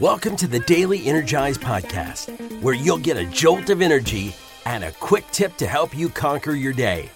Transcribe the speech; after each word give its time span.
Welcome 0.00 0.36
to 0.36 0.46
the 0.46 0.60
Daily 0.60 1.06
Energize 1.06 1.58
Podcast, 1.58 2.62
where 2.62 2.74
you'll 2.74 2.96
get 2.96 3.18
a 3.18 3.26
jolt 3.26 3.68
of 3.68 3.82
energy 3.82 4.34
and 4.64 4.84
a 4.84 4.92
quick 4.92 5.24
tip 5.32 5.54
to 5.58 5.66
help 5.66 5.96
you 5.96 6.08
conquer 6.08 6.52
your 6.52 6.72
day. 6.72 7.10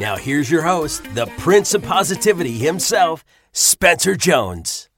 Now, 0.00 0.16
here's 0.16 0.50
your 0.50 0.62
host, 0.62 1.04
the 1.14 1.26
Prince 1.38 1.74
of 1.74 1.82
Positivity 1.82 2.52
himself, 2.52 3.26
Spencer 3.52 4.16
Jones. 4.16 4.88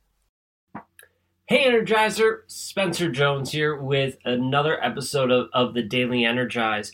Hey, 1.47 1.65
Energizer, 1.69 2.43
Spencer 2.47 3.11
Jones 3.11 3.51
here 3.51 3.74
with 3.74 4.17
another 4.24 4.83
episode 4.83 5.33
of, 5.33 5.49
of 5.53 5.74
the 5.74 5.83
Daily 5.83 6.24
Energize. 6.24 6.93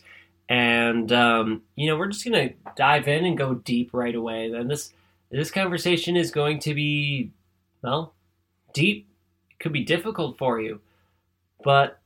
And, 0.49 1.11
um, 1.11 1.61
you 1.75 1.87
know, 1.87 1.95
we're 1.95 2.07
just 2.07 2.25
going 2.25 2.49
to 2.49 2.55
dive 2.75 3.07
in 3.07 3.23
and 3.23 3.37
go 3.37 3.53
deep 3.53 3.91
right 3.93 4.15
away. 4.15 4.51
And 4.51 4.69
this, 4.69 4.93
this 5.29 5.51
conversation 5.51 6.17
is 6.17 6.31
going 6.31 6.59
to 6.61 6.73
be, 6.73 7.31
well, 7.83 8.15
deep. 8.73 9.07
Could 9.63 9.71
be 9.71 9.85
difficult 9.85 10.37
for 10.37 10.59
you. 10.59 10.81
But 11.63 12.01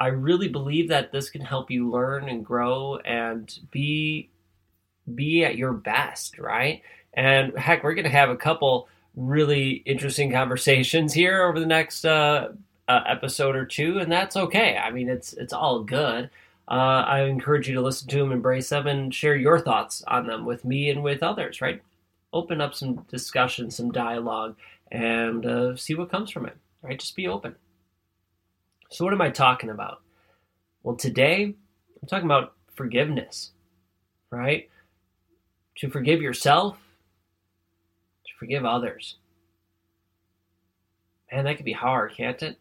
I 0.00 0.08
really 0.08 0.48
believe 0.48 0.88
that 0.88 1.12
this 1.12 1.30
can 1.30 1.42
help 1.42 1.70
you 1.70 1.88
learn 1.88 2.28
and 2.28 2.44
grow 2.44 2.96
and 2.96 3.56
be 3.70 4.30
be 5.14 5.44
at 5.44 5.56
your 5.56 5.72
best, 5.72 6.40
right? 6.40 6.82
And 7.14 7.56
heck, 7.56 7.84
we're 7.84 7.94
going 7.94 8.04
to 8.04 8.10
have 8.10 8.30
a 8.30 8.36
couple 8.36 8.88
really 9.14 9.70
interesting 9.86 10.32
conversations 10.32 11.12
here 11.12 11.44
over 11.44 11.60
the 11.60 11.66
next 11.66 12.04
uh, 12.04 12.48
uh, 12.88 13.00
episode 13.06 13.54
or 13.54 13.64
two, 13.64 14.00
and 14.00 14.10
that's 14.10 14.36
okay. 14.36 14.76
I 14.76 14.90
mean, 14.90 15.08
it's 15.08 15.34
it's 15.34 15.52
all 15.52 15.84
good. 15.84 16.30
Uh, 16.66 17.04
I 17.06 17.22
encourage 17.22 17.68
you 17.68 17.76
to 17.76 17.80
listen 17.80 18.08
to 18.08 18.18
them, 18.18 18.32
embrace 18.32 18.70
them, 18.70 18.88
and 18.88 19.14
share 19.14 19.36
your 19.36 19.60
thoughts 19.60 20.02
on 20.08 20.26
them 20.26 20.44
with 20.44 20.64
me 20.64 20.90
and 20.90 21.04
with 21.04 21.22
others. 21.22 21.60
Right? 21.60 21.80
Open 22.32 22.60
up 22.60 22.74
some 22.74 23.06
discussion, 23.08 23.70
some 23.70 23.92
dialogue, 23.92 24.56
and 24.90 25.46
uh, 25.46 25.76
see 25.76 25.94
what 25.94 26.10
comes 26.10 26.32
from 26.32 26.46
it. 26.46 26.56
Right? 26.82 26.98
Just 26.98 27.16
be 27.16 27.28
open. 27.28 27.56
So, 28.90 29.04
what 29.04 29.14
am 29.14 29.20
I 29.20 29.30
talking 29.30 29.70
about? 29.70 30.02
Well, 30.82 30.96
today 30.96 31.54
I'm 32.02 32.08
talking 32.08 32.26
about 32.26 32.54
forgiveness. 32.74 33.52
Right? 34.30 34.68
To 35.78 35.90
forgive 35.90 36.20
yourself 36.20 36.78
to 38.28 38.34
forgive 38.38 38.64
others. 38.64 39.16
Man, 41.32 41.44
that 41.44 41.56
can 41.56 41.64
be 41.64 41.72
hard, 41.72 42.14
can't 42.16 42.42
it? 42.42 42.58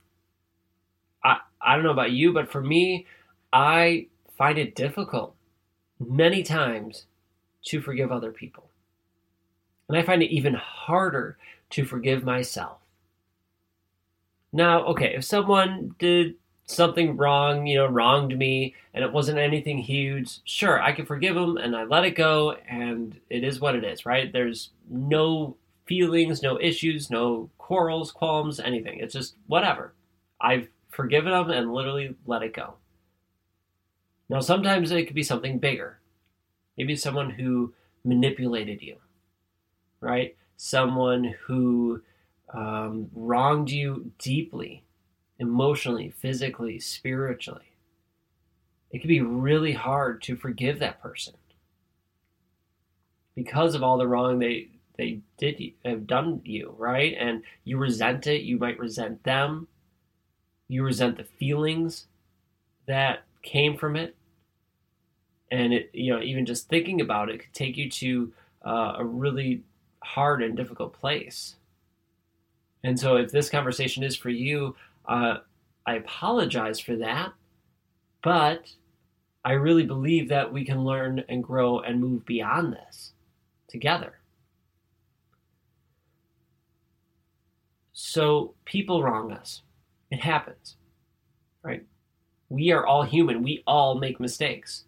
I 1.24 1.38
I 1.62 1.76
don't 1.76 1.84
know 1.84 1.92
about 1.92 2.12
you, 2.12 2.34
but 2.34 2.52
for 2.52 2.62
me, 2.62 3.06
I 3.52 4.08
find 4.38 4.58
it 4.58 4.76
difficult 4.76 5.36
many 6.00 6.44
times 6.44 7.06
to 7.66 7.82
forgive 7.82 8.12
other 8.12 8.32
people. 8.32 8.70
And 9.90 9.98
I 9.98 10.04
find 10.04 10.22
it 10.22 10.34
even 10.34 10.54
harder 10.54 11.38
to 11.72 11.86
forgive 11.86 12.24
myself. 12.24 12.80
Now, 14.58 14.86
okay, 14.86 15.14
if 15.14 15.24
someone 15.24 15.94
did 16.00 16.34
something 16.66 17.16
wrong, 17.16 17.68
you 17.68 17.78
know, 17.78 17.86
wronged 17.86 18.36
me 18.36 18.74
and 18.92 19.04
it 19.04 19.14
wasn't 19.14 19.38
anything 19.38 19.78
huge, 19.78 20.40
sure, 20.46 20.82
I 20.82 20.94
can 20.94 21.06
forgive 21.06 21.36
them 21.36 21.58
and 21.58 21.76
I 21.76 21.84
let 21.84 22.06
it 22.06 22.16
go 22.16 22.54
and 22.68 23.20
it 23.30 23.44
is 23.44 23.60
what 23.60 23.76
it 23.76 23.84
is, 23.84 24.04
right? 24.04 24.34
There's 24.34 24.72
no 24.90 25.58
feelings, 25.86 26.42
no 26.42 26.60
issues, 26.60 27.12
no 27.12 27.52
quarrels, 27.60 28.12
qualms, 28.12 28.60
anything. 28.60 29.00
It's 29.00 29.14
just 29.14 29.36
whatever. 29.46 29.94
I've 30.42 30.70
forgiven 30.90 31.34
them 31.34 31.52
and 31.52 31.72
literally 31.72 32.16
let 32.26 32.42
it 32.42 32.56
go. 32.56 32.78
Now, 34.28 34.40
sometimes 34.40 34.90
it 34.90 35.06
could 35.06 35.16
be 35.16 35.22
something 35.22 35.60
bigger. 35.60 36.00
Maybe 36.80 36.96
someone 36.96 37.30
who 37.30 37.76
manipulated 38.04 38.82
you, 38.82 38.96
right? 40.02 40.36
Someone 40.56 41.36
who 41.46 42.02
um, 42.54 43.10
wronged 43.14 43.72
you 43.72 44.12
deeply, 44.18 44.84
emotionally, 45.40 46.10
physically, 46.10 46.80
spiritually. 46.80 47.74
It 48.92 49.00
can 49.00 49.10
be 49.10 49.22
really 49.22 49.74
hard 49.74 50.22
to 50.24 50.36
forgive 50.36 50.80
that 50.80 51.02
person 51.02 51.34
because 53.36 53.76
of 53.76 53.84
all 53.84 53.98
the 53.98 54.08
wrong 54.08 54.40
they 54.40 54.70
they 54.98 55.20
did 55.38 55.62
have 55.86 56.08
done 56.08 56.42
you, 56.44 56.74
right? 56.76 57.16
And 57.20 57.44
you 57.64 57.78
resent 57.78 58.26
it. 58.26 58.42
You 58.42 58.58
might 58.58 58.80
resent 58.80 59.24
them. 59.24 59.68
You 60.68 60.84
resent 60.84 61.18
the 61.18 61.24
feelings 61.24 62.08
that 62.88 63.24
came 63.44 63.78
from 63.78 63.96
it. 63.96 64.16
And 65.52 65.72
it, 65.72 65.92
you 65.94 66.12
know, 66.12 66.22
even 66.22 66.48
just 66.48 66.68
thinking 66.68 67.00
about 67.00 67.30
it 67.30 67.38
could 67.40 67.54
take 67.54 67.78
you 67.78 67.90
to 67.92 68.34
uh, 68.66 68.96
a 68.98 69.06
really 69.06 69.62
hard 70.04 70.42
and 70.42 70.58
difficult 70.58 70.94
place. 70.94 71.56
And 72.88 72.98
so, 72.98 73.18
if 73.18 73.34
this 73.34 73.50
conversation 73.50 74.02
is 74.02 74.16
for 74.16 74.30
you, 74.30 74.74
uh, 75.10 75.40
I 75.86 75.96
apologize 75.96 76.80
for 76.80 76.96
that. 76.96 77.34
But 78.24 78.72
I 79.44 79.52
really 79.52 79.86
believe 79.86 80.30
that 80.30 80.54
we 80.54 80.64
can 80.64 80.86
learn 80.86 81.22
and 81.28 81.44
grow 81.44 81.82
and 81.82 82.00
move 82.00 82.26
beyond 82.26 82.72
this 82.72 83.12
together. 83.68 84.20
So 87.92 88.54
people 88.64 89.04
wrong 89.04 89.34
us. 89.34 89.64
It 90.10 90.22
happens, 90.22 90.78
right? 91.64 91.86
We 92.48 92.72
are 92.72 92.86
all 92.86 93.04
human. 93.04 93.44
We 93.44 93.64
all 93.68 93.96
make 94.00 94.18
mistakes. 94.22 94.86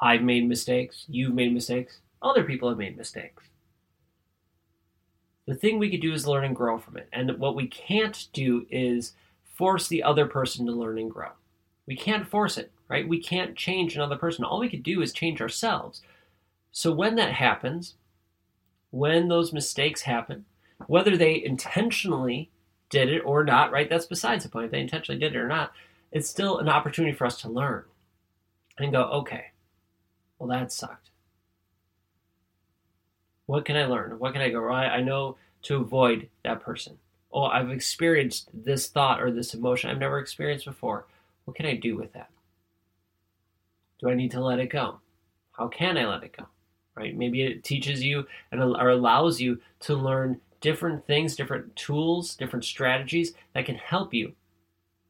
I've 0.00 0.22
made 0.22 0.48
mistakes. 0.48 1.04
You've 1.08 1.34
made 1.34 1.52
mistakes. 1.52 1.98
Other 2.22 2.44
people 2.44 2.68
have 2.68 2.78
made 2.78 2.96
mistakes. 2.96 3.42
The 5.50 5.56
thing 5.56 5.80
we 5.80 5.90
could 5.90 6.00
do 6.00 6.12
is 6.12 6.28
learn 6.28 6.44
and 6.44 6.54
grow 6.54 6.78
from 6.78 6.96
it. 6.96 7.08
And 7.12 7.36
what 7.40 7.56
we 7.56 7.66
can't 7.66 8.28
do 8.32 8.68
is 8.70 9.14
force 9.56 9.88
the 9.88 10.00
other 10.00 10.24
person 10.24 10.64
to 10.66 10.70
learn 10.70 10.96
and 10.96 11.10
grow. 11.10 11.30
We 11.86 11.96
can't 11.96 12.28
force 12.28 12.56
it, 12.56 12.70
right? 12.86 13.08
We 13.08 13.20
can't 13.20 13.56
change 13.56 13.96
another 13.96 14.14
person. 14.14 14.44
All 14.44 14.60
we 14.60 14.68
could 14.68 14.84
do 14.84 15.02
is 15.02 15.12
change 15.12 15.40
ourselves. 15.40 16.02
So 16.70 16.92
when 16.92 17.16
that 17.16 17.32
happens, 17.32 17.94
when 18.92 19.26
those 19.26 19.52
mistakes 19.52 20.02
happen, 20.02 20.44
whether 20.86 21.16
they 21.16 21.42
intentionally 21.44 22.52
did 22.88 23.08
it 23.08 23.22
or 23.22 23.42
not, 23.42 23.72
right? 23.72 23.90
That's 23.90 24.06
besides 24.06 24.44
the 24.44 24.50
point. 24.50 24.66
If 24.66 24.70
they 24.70 24.78
intentionally 24.78 25.18
did 25.18 25.34
it 25.34 25.38
or 25.38 25.48
not, 25.48 25.72
it's 26.12 26.30
still 26.30 26.58
an 26.58 26.68
opportunity 26.68 27.12
for 27.12 27.26
us 27.26 27.40
to 27.40 27.48
learn 27.48 27.86
and 28.78 28.92
go, 28.92 29.02
okay, 29.02 29.46
well, 30.38 30.48
that 30.50 30.70
sucked. 30.70 31.09
What 33.50 33.64
can 33.64 33.76
I 33.76 33.86
learn? 33.86 34.16
What 34.20 34.32
can 34.32 34.42
I 34.42 34.50
go? 34.50 34.60
Right? 34.60 34.86
I 34.86 35.00
know 35.00 35.36
to 35.62 35.78
avoid 35.78 36.28
that 36.44 36.60
person. 36.60 36.98
Oh, 37.32 37.46
I've 37.46 37.70
experienced 37.70 38.48
this 38.54 38.86
thought 38.86 39.20
or 39.20 39.32
this 39.32 39.54
emotion 39.54 39.90
I've 39.90 39.98
never 39.98 40.20
experienced 40.20 40.66
before. 40.66 41.06
What 41.46 41.56
can 41.56 41.66
I 41.66 41.74
do 41.74 41.96
with 41.96 42.12
that? 42.12 42.30
Do 43.98 44.08
I 44.08 44.14
need 44.14 44.30
to 44.30 44.40
let 44.40 44.60
it 44.60 44.70
go? 44.70 45.00
How 45.50 45.66
can 45.66 45.98
I 45.98 46.06
let 46.06 46.22
it 46.22 46.36
go? 46.36 46.46
Right? 46.94 47.16
Maybe 47.16 47.42
it 47.42 47.64
teaches 47.64 48.04
you 48.04 48.28
and 48.52 48.62
or 48.62 48.88
allows 48.88 49.40
you 49.40 49.60
to 49.80 49.96
learn 49.96 50.40
different 50.60 51.04
things, 51.04 51.34
different 51.34 51.74
tools, 51.74 52.36
different 52.36 52.64
strategies 52.64 53.32
that 53.54 53.66
can 53.66 53.74
help 53.74 54.14
you 54.14 54.34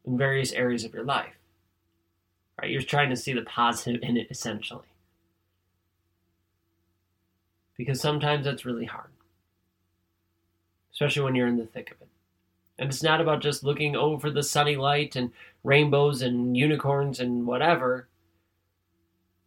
in 0.06 0.16
various 0.16 0.52
areas 0.52 0.84
of 0.84 0.94
your 0.94 1.04
life. 1.04 1.34
Right? 2.58 2.70
You're 2.70 2.80
trying 2.80 3.10
to 3.10 3.16
see 3.16 3.34
the 3.34 3.42
positive 3.42 4.02
in 4.02 4.16
it 4.16 4.28
essentially. 4.30 4.86
Because 7.80 7.98
sometimes 7.98 8.44
that's 8.44 8.66
really 8.66 8.84
hard. 8.84 9.08
Especially 10.92 11.22
when 11.22 11.34
you're 11.34 11.46
in 11.46 11.56
the 11.56 11.64
thick 11.64 11.90
of 11.90 12.02
it. 12.02 12.08
And 12.78 12.90
it's 12.90 13.02
not 13.02 13.22
about 13.22 13.40
just 13.40 13.64
looking 13.64 13.96
over 13.96 14.30
the 14.30 14.42
sunny 14.42 14.76
light 14.76 15.16
and 15.16 15.32
rainbows 15.64 16.20
and 16.20 16.54
unicorns 16.54 17.20
and 17.20 17.46
whatever. 17.46 18.06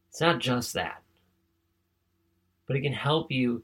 It's 0.09 0.19
not 0.19 0.39
just 0.39 0.73
that. 0.73 1.03
But 2.65 2.75
it 2.75 2.81
can 2.81 2.93
help 2.93 3.31
you 3.31 3.61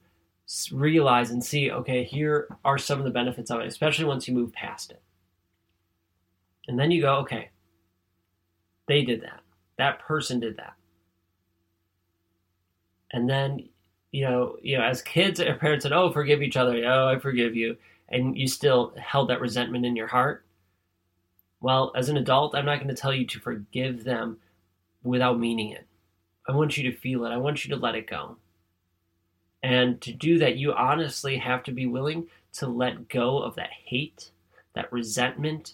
realize 0.71 1.31
and 1.31 1.43
see 1.43 1.71
okay 1.71 2.03
here 2.03 2.47
are 2.63 2.77
some 2.77 2.99
of 2.99 3.05
the 3.05 3.11
benefits 3.11 3.51
of 3.51 3.59
it 3.61 3.67
especially 3.67 4.05
once 4.05 4.27
you 4.27 4.33
move 4.33 4.51
past 4.51 4.89
it 4.89 4.99
and 6.67 6.79
then 6.79 6.89
you 6.89 7.03
go 7.03 7.17
okay 7.17 7.51
they 8.87 9.03
did 9.03 9.21
that 9.21 9.41
that 9.77 9.99
person 9.99 10.39
did 10.39 10.57
that 10.57 10.73
and 13.11 13.29
then 13.29 13.69
you 14.11 14.23
know 14.23 14.57
you 14.61 14.77
know 14.77 14.83
as 14.83 15.01
kids 15.01 15.39
our 15.39 15.55
parents 15.55 15.83
said 15.83 15.93
oh 15.93 16.11
forgive 16.11 16.41
each 16.41 16.57
other. 16.57 16.83
Oh 16.85 17.07
i 17.07 17.19
forgive 17.19 17.55
you. 17.55 17.77
And 18.09 18.37
you 18.37 18.47
still 18.47 18.93
held 18.97 19.29
that 19.29 19.41
resentment 19.41 19.85
in 19.85 19.95
your 19.95 20.07
heart? 20.07 20.43
Well 21.61 21.91
as 21.95 22.09
an 22.09 22.17
adult 22.17 22.55
i'm 22.55 22.65
not 22.65 22.77
going 22.77 22.93
to 22.93 23.01
tell 23.01 23.13
you 23.13 23.25
to 23.27 23.39
forgive 23.39 24.03
them 24.03 24.37
without 25.03 25.39
meaning 25.39 25.71
it. 25.71 25.85
I 26.47 26.53
want 26.53 26.77
you 26.77 26.89
to 26.91 26.97
feel 26.97 27.25
it. 27.25 27.29
I 27.29 27.37
want 27.37 27.63
you 27.63 27.73
to 27.75 27.81
let 27.81 27.95
it 27.95 28.09
go. 28.09 28.37
And 29.61 29.99
to 30.01 30.13
do 30.13 30.37
that, 30.39 30.55
you 30.55 30.73
honestly 30.73 31.37
have 31.37 31.63
to 31.63 31.71
be 31.71 31.85
willing 31.85 32.27
to 32.53 32.67
let 32.67 33.09
go 33.09 33.39
of 33.39 33.55
that 33.55 33.69
hate, 33.85 34.31
that 34.73 34.91
resentment, 34.91 35.73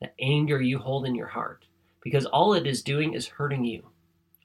that 0.00 0.14
anger 0.20 0.60
you 0.60 0.78
hold 0.78 1.06
in 1.06 1.14
your 1.14 1.26
heart. 1.26 1.64
Because 2.02 2.26
all 2.26 2.54
it 2.54 2.66
is 2.66 2.82
doing 2.82 3.14
is 3.14 3.26
hurting 3.26 3.64
you. 3.64 3.82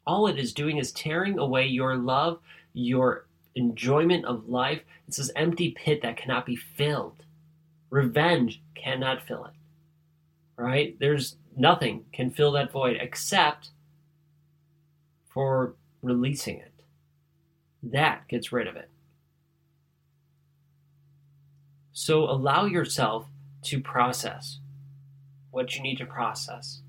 All 0.08 0.28
it 0.28 0.40
is 0.40 0.54
doing 0.54 0.78
is 0.78 0.92
tearing 0.92 1.38
away 1.38 1.68
your 1.68 1.96
love, 1.96 2.40
your 2.74 3.26
enjoyment 3.56 4.26
of 4.26 4.48
life. 4.50 4.82
It's 5.08 5.18
this 5.18 5.32
empty 5.36 5.72
pit 5.72 6.02
that 6.04 6.18
cannot 6.18 6.46
be 6.46 6.56
filled. 6.56 7.24
Revenge 7.90 8.62
cannot 8.76 9.26
fill 9.28 9.46
it. 9.46 9.54
right? 10.62 10.96
There's 11.00 11.36
nothing 11.56 12.06
can 12.14 12.32
fill 12.32 12.52
that 12.54 12.72
void 12.72 12.98
except 13.00 13.70
for 15.30 15.76
releasing 16.02 16.58
it. 16.60 16.72
That 17.84 18.28
gets 18.28 18.52
rid 18.52 18.68
of 18.68 18.76
it. 18.76 18.90
So 21.94 22.24
allow 22.24 22.66
yourself 22.66 23.28
to 23.64 23.80
process 23.80 24.60
what 25.52 25.76
you 25.76 25.84
need 25.84 25.98
to 25.98 26.06
process, 26.06 26.82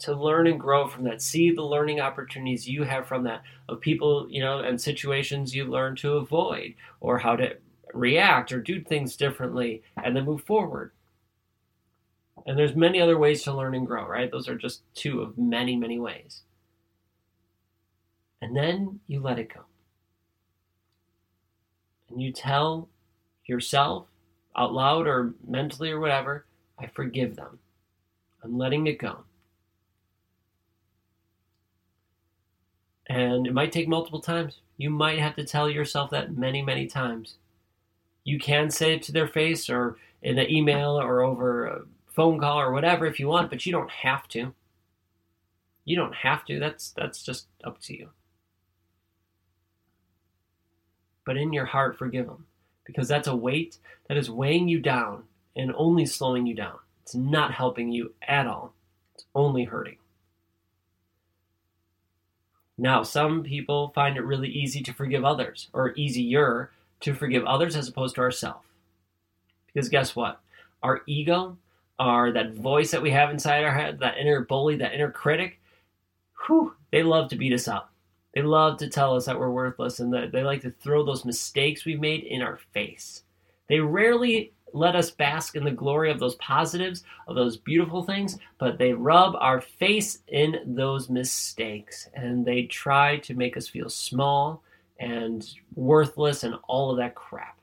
to 0.00 0.14
learn 0.14 0.46
and 0.46 0.60
grow 0.60 0.86
from 0.88 1.04
that. 1.04 1.22
See 1.22 1.50
the 1.50 1.62
learning 1.62 2.00
opportunities 2.00 2.68
you 2.68 2.82
have 2.84 3.06
from 3.06 3.24
that, 3.24 3.42
of 3.68 3.80
people, 3.80 4.26
you 4.28 4.40
know, 4.40 4.60
and 4.60 4.80
situations 4.80 5.54
you 5.54 5.64
learn 5.64 5.96
to 5.96 6.14
avoid, 6.14 6.74
or 7.00 7.18
how 7.18 7.36
to 7.36 7.56
react 7.94 8.52
or 8.52 8.60
do 8.60 8.80
things 8.80 9.16
differently, 9.16 9.82
and 10.02 10.14
then 10.14 10.24
move 10.24 10.42
forward. 10.44 10.92
And 12.46 12.58
there's 12.58 12.76
many 12.76 13.00
other 13.00 13.18
ways 13.18 13.42
to 13.44 13.54
learn 13.54 13.74
and 13.74 13.86
grow, 13.86 14.06
right? 14.06 14.30
Those 14.30 14.48
are 14.48 14.56
just 14.56 14.82
two 14.94 15.22
of 15.22 15.36
many, 15.38 15.76
many 15.76 15.98
ways. 15.98 16.42
And 18.42 18.54
then 18.56 19.00
you 19.06 19.20
let 19.20 19.38
it 19.38 19.52
go. 19.52 19.62
And 22.10 22.22
you 22.22 22.32
tell 22.32 22.88
yourself 23.46 24.06
out 24.56 24.72
loud 24.72 25.06
or 25.06 25.34
mentally 25.46 25.90
or 25.90 25.98
whatever, 25.98 26.46
I 26.78 26.86
forgive 26.86 27.34
them. 27.34 27.58
I'm 28.44 28.56
letting 28.56 28.86
it 28.86 28.98
go. 28.98 29.24
And 33.08 33.46
it 33.46 33.54
might 33.54 33.72
take 33.72 33.88
multiple 33.88 34.20
times. 34.20 34.58
You 34.76 34.90
might 34.90 35.18
have 35.18 35.36
to 35.36 35.44
tell 35.44 35.70
yourself 35.70 36.10
that 36.10 36.36
many, 36.36 36.62
many 36.62 36.86
times. 36.86 37.36
You 38.24 38.38
can 38.38 38.70
say 38.70 38.94
it 38.94 39.02
to 39.04 39.12
their 39.12 39.28
face 39.28 39.70
or 39.70 39.96
in 40.22 40.38
an 40.38 40.50
email 40.50 41.00
or 41.00 41.22
over 41.22 41.66
a 41.66 41.82
phone 42.08 42.40
call 42.40 42.58
or 42.58 42.72
whatever 42.72 43.06
if 43.06 43.20
you 43.20 43.28
want, 43.28 43.50
but 43.50 43.64
you 43.64 43.72
don't 43.72 43.90
have 43.90 44.26
to. 44.28 44.52
You 45.84 45.96
don't 45.96 46.14
have 46.14 46.44
to. 46.46 46.58
That's 46.58 46.90
that's 46.90 47.22
just 47.22 47.46
up 47.62 47.80
to 47.82 47.96
you. 47.96 48.10
But 51.24 51.36
in 51.36 51.52
your 51.52 51.66
heart 51.66 51.96
forgive 51.96 52.26
them 52.26 52.46
because 52.84 53.08
that's 53.08 53.28
a 53.28 53.36
weight 53.36 53.78
that 54.08 54.16
is 54.16 54.30
weighing 54.30 54.68
you 54.68 54.80
down 54.80 55.24
and 55.54 55.72
only 55.76 56.06
slowing 56.06 56.46
you 56.46 56.54
down. 56.54 56.78
It's 57.02 57.14
not 57.14 57.52
helping 57.52 57.92
you 57.92 58.14
at 58.26 58.46
all. 58.46 58.74
It's 59.14 59.24
only 59.34 59.64
hurting. 59.64 59.98
Now, 62.78 63.02
some 63.02 63.42
people 63.42 63.92
find 63.94 64.16
it 64.16 64.24
really 64.24 64.48
easy 64.48 64.82
to 64.82 64.92
forgive 64.92 65.24
others, 65.24 65.68
or 65.72 65.94
easier 65.94 66.70
to 67.00 67.14
forgive 67.14 67.44
others 67.44 67.76
as 67.76 67.88
opposed 67.88 68.16
to 68.16 68.20
ourselves. 68.20 68.66
Because 69.66 69.88
guess 69.88 70.14
what? 70.14 70.40
Our 70.82 71.02
ego, 71.06 71.56
our 71.98 72.32
that 72.32 72.52
voice 72.52 72.90
that 72.90 73.02
we 73.02 73.10
have 73.10 73.30
inside 73.30 73.64
our 73.64 73.74
head, 73.74 74.00
that 74.00 74.18
inner 74.18 74.42
bully, 74.42 74.76
that 74.76 74.94
inner 74.94 75.10
critic, 75.10 75.58
whew, 76.46 76.74
they 76.90 77.02
love 77.02 77.30
to 77.30 77.36
beat 77.36 77.52
us 77.52 77.68
up. 77.68 77.90
They 78.34 78.42
love 78.42 78.76
to 78.78 78.88
tell 78.88 79.16
us 79.16 79.24
that 79.24 79.38
we're 79.38 79.50
worthless 79.50 79.98
and 79.98 80.12
that 80.12 80.32
they 80.32 80.42
like 80.42 80.60
to 80.62 80.70
throw 80.70 81.02
those 81.02 81.24
mistakes 81.24 81.86
we've 81.86 82.00
made 82.00 82.24
in 82.24 82.42
our 82.42 82.58
face. 82.72 83.22
They 83.68 83.80
rarely 83.80 84.52
let 84.72 84.96
us 84.96 85.10
bask 85.10 85.56
in 85.56 85.64
the 85.64 85.70
glory 85.70 86.10
of 86.10 86.18
those 86.18 86.34
positives, 86.36 87.04
of 87.28 87.36
those 87.36 87.56
beautiful 87.56 88.02
things, 88.02 88.38
but 88.58 88.78
they 88.78 88.92
rub 88.92 89.34
our 89.36 89.60
face 89.60 90.18
in 90.28 90.58
those 90.66 91.08
mistakes 91.08 92.08
and 92.14 92.44
they 92.44 92.64
try 92.64 93.18
to 93.18 93.34
make 93.34 93.56
us 93.56 93.68
feel 93.68 93.88
small 93.88 94.62
and 94.98 95.54
worthless 95.74 96.42
and 96.44 96.54
all 96.68 96.90
of 96.90 96.96
that 96.98 97.14
crap. 97.14 97.58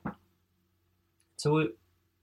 So 1.36 1.54
we, 1.54 1.68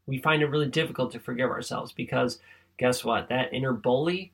we 0.08 0.18
find 0.18 0.42
it 0.42 0.48
really 0.48 0.68
difficult 0.68 1.12
to 1.12 1.20
forgive 1.20 1.50
ourselves 1.50 1.92
because 1.92 2.40
guess 2.78 3.04
what? 3.04 3.30
That 3.30 3.54
inner 3.54 3.74
bully, 3.74 4.34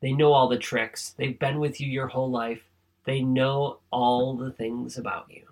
they 0.00 0.12
know 0.12 0.32
all 0.32 0.48
the 0.48 0.58
tricks. 0.58 1.14
They've 1.18 1.38
been 1.38 1.58
with 1.58 1.80
you 1.80 1.88
your 1.88 2.06
whole 2.06 2.30
life. 2.30 2.62
They 3.04 3.20
know 3.20 3.78
all 3.90 4.36
the 4.36 4.52
things 4.52 4.98
about 4.98 5.26
you 5.30 5.44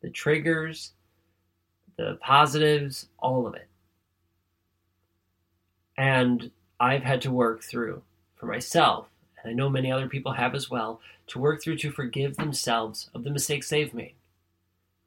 the 0.00 0.10
triggers, 0.10 0.92
the 1.96 2.18
positives, 2.22 3.08
all 3.18 3.46
of 3.46 3.54
it. 3.54 3.67
And 5.98 6.52
I've 6.78 7.02
had 7.02 7.20
to 7.22 7.32
work 7.32 7.64
through 7.64 8.02
for 8.36 8.46
myself, 8.46 9.08
and 9.42 9.50
I 9.50 9.52
know 9.52 9.68
many 9.68 9.90
other 9.90 10.08
people 10.08 10.32
have 10.32 10.54
as 10.54 10.70
well, 10.70 11.00
to 11.26 11.40
work 11.40 11.60
through 11.60 11.78
to 11.78 11.90
forgive 11.90 12.36
themselves 12.36 13.10
of 13.14 13.24
the 13.24 13.30
mistakes 13.30 13.68
they've 13.68 13.92
made. 13.92 14.14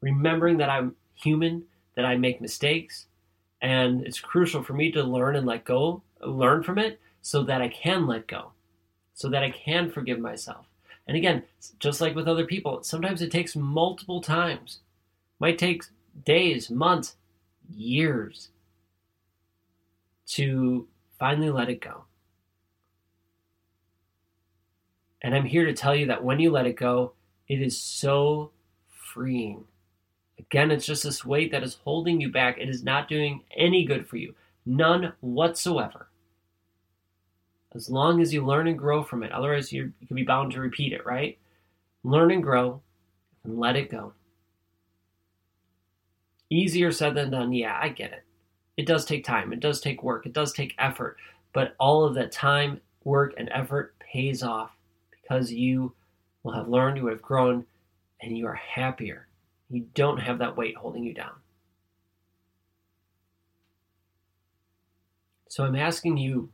Remembering 0.02 0.58
that 0.58 0.68
I'm 0.68 0.94
human, 1.14 1.64
that 1.96 2.04
I 2.04 2.16
make 2.16 2.42
mistakes, 2.42 3.06
and 3.62 4.06
it's 4.06 4.20
crucial 4.20 4.62
for 4.62 4.74
me 4.74 4.92
to 4.92 5.02
learn 5.02 5.34
and 5.34 5.46
let 5.46 5.64
go, 5.64 6.02
learn 6.20 6.62
from 6.62 6.78
it, 6.78 7.00
so 7.22 7.42
that 7.44 7.62
I 7.62 7.68
can 7.68 8.06
let 8.06 8.26
go, 8.26 8.52
so 9.14 9.30
that 9.30 9.42
I 9.42 9.50
can 9.50 9.90
forgive 9.90 10.18
myself. 10.18 10.66
And 11.06 11.16
again, 11.16 11.42
just 11.78 12.02
like 12.02 12.14
with 12.14 12.28
other 12.28 12.44
people, 12.44 12.82
sometimes 12.82 13.22
it 13.22 13.30
takes 13.30 13.56
multiple 13.56 14.20
times. 14.20 14.80
Might 15.40 15.56
take 15.56 15.84
days, 16.24 16.68
months, 16.70 17.16
years 17.74 18.50
to 20.34 20.86
finally 21.18 21.50
let 21.50 21.68
it 21.68 21.80
go. 21.80 22.04
And 25.22 25.34
I'm 25.34 25.44
here 25.44 25.64
to 25.66 25.72
tell 25.72 25.94
you 25.94 26.06
that 26.06 26.24
when 26.24 26.40
you 26.40 26.50
let 26.50 26.66
it 26.66 26.76
go, 26.76 27.12
it 27.48 27.60
is 27.62 27.80
so 27.80 28.50
freeing. 28.88 29.64
Again, 30.38 30.70
it's 30.70 30.86
just 30.86 31.04
this 31.04 31.24
weight 31.24 31.52
that 31.52 31.62
is 31.62 31.78
holding 31.84 32.20
you 32.20 32.30
back. 32.30 32.58
It 32.58 32.68
is 32.68 32.82
not 32.82 33.08
doing 33.08 33.42
any 33.56 33.84
good 33.84 34.06
for 34.08 34.16
you, 34.16 34.34
none 34.66 35.12
whatsoever 35.20 36.08
as 37.74 37.88
long 37.88 38.20
as 38.20 38.32
you 38.32 38.44
learn 38.44 38.68
and 38.68 38.78
grow 38.78 39.02
from 39.02 39.22
it. 39.22 39.32
Otherwise, 39.32 39.72
you 39.72 39.92
can 40.06 40.16
be 40.16 40.24
bound 40.24 40.52
to 40.52 40.60
repeat 40.60 40.92
it, 40.92 41.06
right? 41.06 41.38
Learn 42.04 42.30
and 42.30 42.42
grow 42.42 42.80
and 43.44 43.58
let 43.58 43.76
it 43.76 43.90
go. 43.90 44.12
Easier 46.50 46.92
said 46.92 47.14
than 47.14 47.30
done. 47.30 47.52
Yeah, 47.52 47.78
I 47.80 47.88
get 47.88 48.12
it. 48.12 48.24
It 48.76 48.86
does 48.86 49.04
take 49.04 49.24
time, 49.24 49.52
it 49.52 49.60
does 49.60 49.80
take 49.80 50.02
work, 50.02 50.24
it 50.24 50.32
does 50.32 50.52
take 50.52 50.74
effort, 50.78 51.18
but 51.52 51.74
all 51.78 52.04
of 52.04 52.14
that 52.14 52.32
time, 52.32 52.80
work, 53.04 53.34
and 53.36 53.50
effort 53.52 53.94
pays 53.98 54.42
off 54.42 54.70
because 55.10 55.52
you 55.52 55.92
will 56.42 56.52
have 56.52 56.68
learned, 56.68 56.96
you 56.96 57.06
have 57.06 57.22
grown, 57.22 57.66
and 58.20 58.36
you 58.36 58.46
are 58.46 58.54
happier. 58.54 59.26
You 59.68 59.86
don't 59.94 60.18
have 60.18 60.38
that 60.38 60.56
weight 60.56 60.76
holding 60.76 61.04
you 61.04 61.14
down. 61.14 61.32
So 65.48 65.64
I'm 65.64 65.76
asking 65.76 66.16
you 66.16 66.50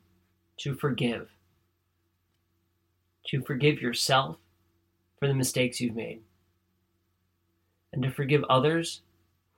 to 0.58 0.74
forgive. 0.74 1.28
To 3.28 3.42
forgive 3.42 3.80
yourself 3.80 4.38
for 5.18 5.28
the 5.28 5.34
mistakes 5.34 5.80
you've 5.80 5.94
made. 5.94 6.22
And 7.92 8.02
to 8.02 8.10
forgive 8.10 8.44
others 8.44 9.02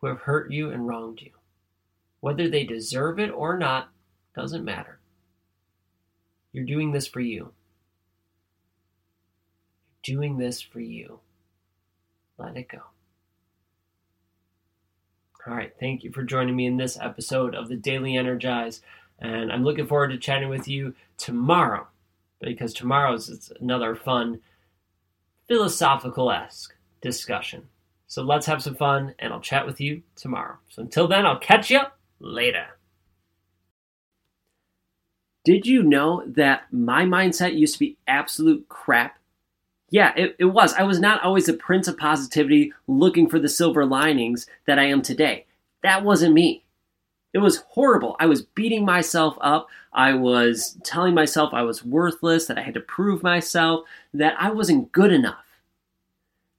who 0.00 0.09
have 0.09 0.21
hurt 0.21 0.50
you 0.50 0.71
and 0.71 0.87
wronged 0.87 1.21
you. 1.23 1.31
Whether 2.21 2.49
they 2.49 2.65
deserve 2.65 3.19
it 3.19 3.31
or 3.31 3.59
not 3.59 3.91
doesn't 4.35 4.65
matter. 4.65 5.00
You're 6.53 6.65
doing 6.65 6.93
this 6.93 7.07
for 7.07 7.21
you. 7.21 7.53
Doing 10.03 10.39
this 10.39 10.61
for 10.61 10.81
you. 10.81 11.21
Let 12.39 12.57
it 12.57 12.69
go. 12.69 12.81
All 15.47 15.55
right. 15.55 15.73
Thank 15.81 16.05
you 16.05 16.12
for 16.12 16.23
joining 16.23 16.57
me 16.57 16.67
in 16.67 16.77
this 16.77 16.99
episode 17.00 17.55
of 17.55 17.69
the 17.69 17.77
Daily 17.77 18.17
Energize. 18.17 18.83
And 19.19 19.53
I'm 19.53 19.65
looking 19.65 19.87
forward 19.87 20.09
to 20.09 20.19
chatting 20.19 20.49
with 20.49 20.69
you 20.69 20.95
tomorrow 21.17 21.87
because 22.41 22.73
tomorrow's 22.73 23.29
is 23.29 23.53
another 23.61 23.95
fun 23.95 24.41
philosophical 25.47 26.31
esque 26.31 26.75
discussion. 27.00 27.69
So 28.07 28.23
let's 28.23 28.47
have 28.47 28.62
some 28.62 28.75
fun 28.75 29.15
and 29.19 29.33
I'll 29.33 29.41
chat 29.41 29.67
with 29.67 29.81
you 29.81 30.03
tomorrow. 30.17 30.59
So 30.69 30.83
until 30.83 31.07
then, 31.09 31.27
I'll 31.27 31.39
catch 31.39 31.71
you 31.71 31.81
later. 32.21 32.67
Did 35.45 35.67
you 35.67 35.83
know 35.83 36.23
that 36.27 36.65
my 36.71 37.05
mindset 37.05 37.59
used 37.59 37.75
to 37.75 37.81
be 37.81 37.97
absolute 38.07 38.69
crap? 38.69 39.19
Yeah, 39.89 40.12
it, 40.15 40.37
it 40.39 40.45
was. 40.45 40.75
I 40.75 40.83
was 40.83 41.00
not 41.00 41.23
always 41.25 41.47
the 41.47 41.55
prince 41.55 41.89
of 41.89 41.99
positivity 41.99 42.73
looking 42.87 43.29
for 43.29 43.39
the 43.39 43.49
silver 43.49 43.85
linings 43.85 44.47
that 44.67 44.79
I 44.79 44.85
am 44.85 45.03
today. 45.03 45.47
That 45.83 46.05
wasn't 46.05 46.35
me. 46.35 46.62
It 47.33 47.39
was 47.39 47.65
horrible. 47.69 48.17
I 48.21 48.27
was 48.27 48.43
beating 48.43 48.85
myself 48.85 49.37
up. 49.41 49.69
I 49.93 50.15
was 50.15 50.77
telling 50.85 51.15
myself 51.15 51.55
I 51.55 51.62
was 51.62 51.85
worthless, 51.85 52.47
that 52.47 52.59
I 52.59 52.62
had 52.62 52.75
to 52.75 52.81
prove 52.81 53.23
myself, 53.23 53.85
that 54.12 54.35
I 54.39 54.50
wasn't 54.50 54.93
good 54.93 55.12
enough. 55.12 55.45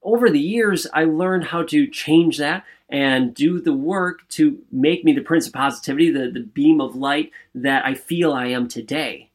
Over 0.04 0.30
the 0.30 0.40
years, 0.40 0.88
I 0.94 1.04
learned 1.04 1.46
how 1.46 1.64
to 1.64 1.88
change 1.88 2.38
that 2.40 2.66
and 2.92 3.34
do 3.34 3.62
the 3.62 3.74
work 3.74 4.28
to 4.28 4.60
make 4.72 5.06
me 5.06 5.14
the 5.14 5.22
prince 5.22 5.48
of 5.48 5.54
positivity, 5.54 6.12
the, 6.12 6.30
the 6.30 6.42
beam 6.42 6.82
of 6.82 6.96
light 6.96 7.32
that 7.56 7.86
I 7.86 7.96
feel 7.96 8.34
I 8.34 8.48
am 8.48 8.68
today. 8.68 9.32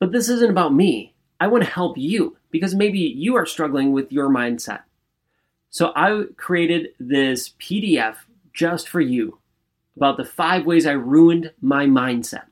But 0.00 0.10
this 0.12 0.28
isn't 0.28 0.50
about 0.50 0.74
me. 0.74 1.14
I 1.40 1.46
want 1.46 1.62
to 1.62 1.70
help 1.70 1.96
you 1.96 2.36
because 2.50 2.74
maybe 2.74 2.98
you 2.98 3.36
are 3.36 3.46
struggling 3.46 3.92
with 3.92 4.10
your 4.10 4.28
mindset. 4.28 4.82
So 5.70 5.92
I 5.94 6.24
created 6.36 6.88
this 6.98 7.50
PDF 7.60 8.16
just 8.52 8.88
for 8.88 9.00
you 9.00 9.38
about 9.96 10.16
the 10.16 10.24
five 10.24 10.66
ways 10.66 10.86
I 10.86 10.92
ruined 10.92 11.52
my 11.60 11.86
mindset. 11.86 12.46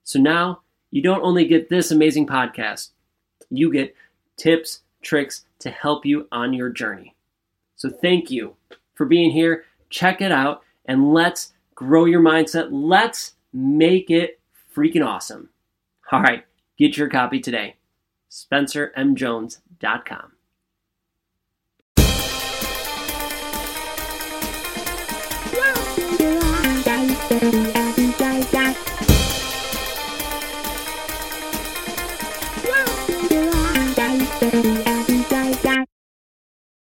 So 0.05 0.21
now 0.21 0.61
you 0.93 1.03
don't 1.03 1.25
only 1.25 1.45
get 1.45 1.69
this 1.69 1.91
amazing 1.91 2.29
podcast, 2.29 2.91
you 3.51 3.73
get 3.73 3.97
tips, 4.37 4.83
tricks 5.03 5.45
to 5.59 5.71
help 5.71 6.07
you 6.07 6.29
on 6.31 6.53
your 6.53 6.69
journey. 6.69 7.17
So 7.75 7.91
thank 7.91 8.31
you 8.31 8.55
for 8.95 9.07
being 9.07 9.33
here. 9.33 9.65
Check 9.91 10.21
it 10.21 10.31
out 10.31 10.63
and 10.85 11.13
let's 11.13 11.54
grow 11.75 12.05
your 12.05 12.23
mindset. 12.23 12.69
Let's 12.71 13.33
make 13.53 14.11
it 14.11 14.41
freaking 14.75 15.07
awesome. 15.07 15.51
All 16.11 16.23
right, 16.23 16.45
get 16.77 16.97
your 16.97 17.09
copy 17.09 17.41
today. 17.41 17.77
SpencerMJones.com. 18.31 20.33
Thank 27.35 27.55
you. 27.55 27.74